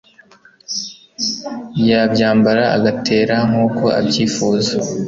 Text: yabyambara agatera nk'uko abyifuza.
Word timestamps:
yabyambara 1.89 2.63
agatera 2.77 3.35
nk'uko 3.49 3.85
abyifuza. 3.99 4.73